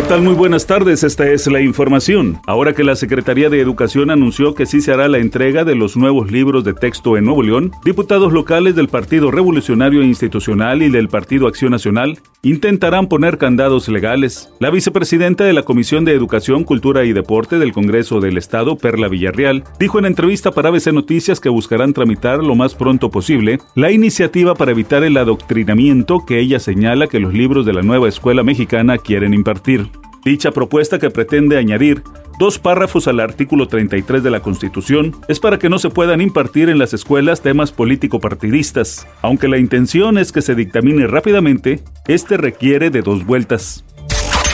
¿Qué 0.00 0.06
tal? 0.06 0.22
Muy 0.22 0.32
buenas 0.32 0.66
tardes, 0.66 1.04
esta 1.04 1.30
es 1.30 1.46
la 1.46 1.60
información. 1.60 2.40
Ahora 2.46 2.72
que 2.72 2.84
la 2.84 2.96
Secretaría 2.96 3.50
de 3.50 3.60
Educación 3.60 4.10
anunció 4.10 4.54
que 4.54 4.64
sí 4.64 4.80
se 4.80 4.92
hará 4.92 5.08
la 5.08 5.18
entrega 5.18 5.62
de 5.62 5.74
los 5.74 5.94
nuevos 5.94 6.32
libros 6.32 6.64
de 6.64 6.72
texto 6.72 7.18
en 7.18 7.26
Nuevo 7.26 7.42
León, 7.42 7.72
diputados 7.84 8.32
locales 8.32 8.74
del 8.74 8.88
Partido 8.88 9.30
Revolucionario 9.30 10.02
Institucional 10.02 10.82
y 10.82 10.88
del 10.88 11.08
Partido 11.08 11.46
Acción 11.46 11.72
Nacional 11.72 12.18
intentarán 12.42 13.08
poner 13.08 13.36
candados 13.36 13.90
legales. 13.90 14.50
La 14.58 14.70
vicepresidenta 14.70 15.44
de 15.44 15.52
la 15.52 15.64
Comisión 15.64 16.06
de 16.06 16.14
Educación, 16.14 16.64
Cultura 16.64 17.04
y 17.04 17.12
Deporte 17.12 17.58
del 17.58 17.72
Congreso 17.72 18.20
del 18.20 18.38
Estado, 18.38 18.76
Perla 18.76 19.08
Villarreal, 19.08 19.64
dijo 19.78 19.98
en 19.98 20.06
entrevista 20.06 20.50
para 20.50 20.70
ABC 20.70 20.94
Noticias 20.94 21.40
que 21.40 21.50
buscarán 21.50 21.92
tramitar 21.92 22.42
lo 22.42 22.54
más 22.54 22.74
pronto 22.74 23.10
posible 23.10 23.58
la 23.74 23.92
iniciativa 23.92 24.54
para 24.54 24.70
evitar 24.70 25.04
el 25.04 25.18
adoctrinamiento 25.18 26.24
que 26.26 26.40
ella 26.40 26.58
señala 26.58 27.06
que 27.06 27.20
los 27.20 27.34
libros 27.34 27.66
de 27.66 27.74
la 27.74 27.82
nueva 27.82 28.08
escuela 28.08 28.42
mexicana 28.42 28.96
quieren 28.96 29.34
impartir. 29.34 29.89
Dicha 30.24 30.50
propuesta 30.50 30.98
que 30.98 31.10
pretende 31.10 31.56
añadir 31.56 32.02
dos 32.38 32.58
párrafos 32.58 33.08
al 33.08 33.20
artículo 33.20 33.68
33 33.68 34.22
de 34.22 34.30
la 34.30 34.40
Constitución 34.40 35.16
es 35.28 35.40
para 35.40 35.58
que 35.58 35.70
no 35.70 35.78
se 35.78 35.88
puedan 35.90 36.20
impartir 36.20 36.68
en 36.68 36.78
las 36.78 36.92
escuelas 36.92 37.40
temas 37.42 37.72
político-partidistas. 37.72 39.06
Aunque 39.22 39.48
la 39.48 39.58
intención 39.58 40.18
es 40.18 40.32
que 40.32 40.42
se 40.42 40.54
dictamine 40.54 41.06
rápidamente, 41.06 41.80
este 42.06 42.36
requiere 42.36 42.90
de 42.90 43.02
dos 43.02 43.24
vueltas. 43.24 43.84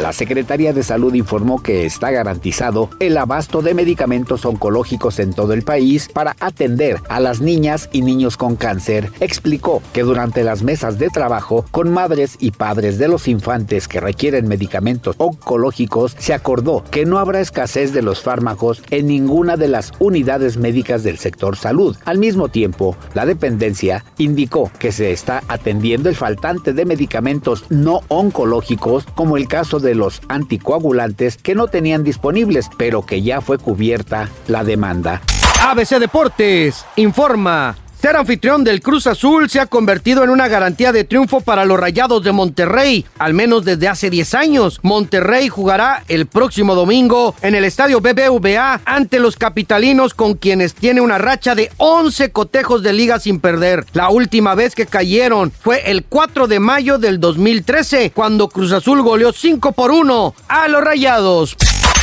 La 0.00 0.12
Secretaría 0.12 0.72
de 0.72 0.82
Salud 0.82 1.14
informó 1.14 1.62
que 1.62 1.84
está 1.84 2.10
garantizado 2.10 2.88
el 2.98 3.16
abasto 3.16 3.62
de 3.62 3.74
medicamentos 3.74 4.44
oncológicos 4.44 5.18
en 5.18 5.32
todo 5.32 5.52
el 5.52 5.62
país 5.62 6.08
para 6.12 6.34
atender 6.40 6.98
a 7.08 7.20
las 7.20 7.40
niñas 7.40 7.88
y 7.92 8.02
niños 8.02 8.36
con 8.36 8.56
cáncer. 8.56 9.10
Explicó 9.20 9.82
que 9.92 10.02
durante 10.02 10.44
las 10.44 10.62
mesas 10.62 10.98
de 10.98 11.08
trabajo 11.08 11.66
con 11.70 11.92
madres 11.92 12.36
y 12.40 12.52
padres 12.52 12.98
de 12.98 13.06
los 13.06 13.28
infantes 13.28 13.86
que 13.86 14.00
requieren 14.00 14.48
medicamentos 14.48 15.14
oncológicos 15.18 16.16
se 16.18 16.32
acordó 16.32 16.82
que 16.90 17.04
no 17.04 17.18
habrá 17.18 17.40
escasez 17.40 17.92
de 17.92 18.02
los 18.02 18.22
fármacos 18.22 18.82
en 18.90 19.06
ninguna 19.06 19.56
de 19.56 19.68
las 19.68 19.92
unidades 19.98 20.56
médicas 20.56 21.04
del 21.04 21.18
sector 21.18 21.56
salud. 21.56 21.96
Al 22.06 22.18
mismo 22.18 22.48
tiempo, 22.48 22.96
la 23.14 23.26
dependencia 23.26 24.04
indicó 24.18 24.70
que 24.78 24.90
se 24.90 25.12
está 25.12 25.42
atendiendo 25.48 26.08
el 26.08 26.16
faltante 26.16 26.72
de 26.72 26.86
medicamentos 26.86 27.66
no 27.68 28.00
oncológicos 28.08 29.04
como 29.14 29.36
el 29.36 29.46
caso 29.46 29.81
de 29.82 29.94
los 29.94 30.22
anticoagulantes 30.28 31.36
que 31.36 31.54
no 31.54 31.66
tenían 31.68 32.04
disponibles, 32.04 32.70
pero 32.76 33.04
que 33.04 33.22
ya 33.22 33.40
fue 33.40 33.58
cubierta 33.58 34.30
la 34.48 34.64
demanda. 34.64 35.20
ABC 35.62 35.98
Deportes 35.98 36.84
informa. 36.96 37.76
Ser 38.02 38.16
anfitrión 38.16 38.64
del 38.64 38.80
Cruz 38.80 39.06
Azul 39.06 39.48
se 39.48 39.60
ha 39.60 39.66
convertido 39.66 40.24
en 40.24 40.30
una 40.30 40.48
garantía 40.48 40.90
de 40.90 41.04
triunfo 41.04 41.40
para 41.40 41.64
los 41.64 41.78
Rayados 41.78 42.24
de 42.24 42.32
Monterrey, 42.32 43.06
al 43.16 43.32
menos 43.32 43.64
desde 43.64 43.86
hace 43.86 44.10
10 44.10 44.34
años. 44.34 44.80
Monterrey 44.82 45.48
jugará 45.48 46.02
el 46.08 46.26
próximo 46.26 46.74
domingo 46.74 47.36
en 47.42 47.54
el 47.54 47.64
estadio 47.64 48.00
BBVA 48.00 48.80
ante 48.84 49.20
los 49.20 49.36
capitalinos 49.36 50.14
con 50.14 50.34
quienes 50.34 50.74
tiene 50.74 51.00
una 51.00 51.18
racha 51.18 51.54
de 51.54 51.70
11 51.76 52.32
cotejos 52.32 52.82
de 52.82 52.92
liga 52.92 53.20
sin 53.20 53.38
perder. 53.38 53.86
La 53.92 54.08
última 54.08 54.56
vez 54.56 54.74
que 54.74 54.86
cayeron 54.86 55.52
fue 55.52 55.88
el 55.88 56.02
4 56.02 56.48
de 56.48 56.58
mayo 56.58 56.98
del 56.98 57.20
2013, 57.20 58.10
cuando 58.10 58.48
Cruz 58.48 58.72
Azul 58.72 59.00
goleó 59.02 59.32
5 59.32 59.70
por 59.70 59.92
1 59.92 60.34
a 60.48 60.66
los 60.66 60.82
Rayados. 60.82 61.56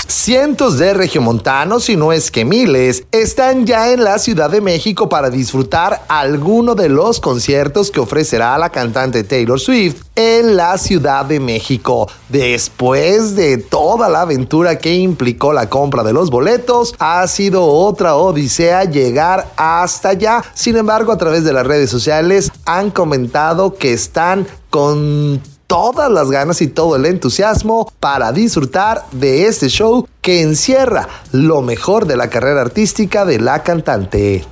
Cientos 0.10 0.80
de 0.80 0.96
regiomontanos, 0.96 1.88
y 1.88 1.96
no 1.96 2.12
es 2.12 2.32
que 2.32 2.44
miles, 2.44 3.04
están 3.12 3.68
ya 3.68 3.92
en 3.92 4.04
la 4.04 4.18
Ciudad 4.18 4.50
de 4.50 4.60
México 4.60 5.08
para 5.08 5.30
disfrutar 5.30 6.04
alguno 6.08 6.74
de 6.74 6.90
los 6.90 7.20
conciertos 7.20 7.92
que 7.92 8.00
ofrecerá 8.00 8.58
la 8.58 8.72
cantante 8.72 9.24
Taylor 9.24 9.60
Swift 9.60 10.02
en 10.16 10.58
la 10.58 10.80
Ciudad 10.80 11.26
de 11.26 11.40
México. 11.40 12.10
Después 12.28 13.36
de 13.36 13.60
toda 13.60 14.10
la 14.10 14.22
aventura 14.22 14.80
que 14.80 14.96
implicó 14.96 15.54
la 15.54 15.70
compra 15.70 16.02
de 16.02 16.14
los 16.14 16.32
boletos, 16.32 16.96
ha 16.98 17.28
sido 17.28 17.66
otra 17.66 18.16
odisea 18.16 18.86
llegar 18.86 19.54
hasta 19.58 20.10
allá. 20.10 20.44
Sin 20.56 20.76
embargo, 20.76 21.12
a 21.12 21.20
través 21.20 21.44
de 21.44 21.54
las 21.54 21.68
redes 21.68 21.92
sociales 21.92 22.52
han 22.66 22.90
comentado 22.90 23.76
que 23.76 23.94
están 23.94 24.48
con 24.72 25.40
todas 25.70 26.12
las 26.12 26.32
ganas 26.32 26.64
y 26.64 26.68
todo 26.68 26.96
el 26.96 27.06
entusiasmo 27.06 27.94
para 28.00 28.32
disfrutar 28.32 29.06
de 29.12 29.46
este 29.46 29.70
show 29.70 30.08
que 30.20 30.42
encierra 30.42 31.08
lo 31.32 31.62
mejor 31.62 32.08
de 32.08 32.18
la 32.18 32.28
carrera 32.28 32.62
artística 32.62 33.24
de 33.24 33.40
la 33.40 33.62
cantante. 33.62 34.44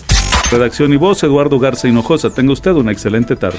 Redacción 0.51 0.93
y 0.93 0.97
voz, 0.97 1.23
Eduardo 1.23 1.57
Garza 1.57 1.87
Hinojosa. 1.87 2.29
Tenga 2.29 2.53
usted 2.53 2.71
una 2.71 2.91
excelente 2.91 3.35
tarde. 3.35 3.57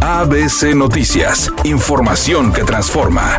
ABC 0.00 0.74
Noticias, 0.74 1.52
información 1.64 2.54
que 2.54 2.64
transforma. 2.64 3.38